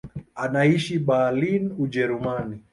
Anaishi 0.43 0.97
Berlin, 1.07 1.63
Ujerumani. 1.83 2.57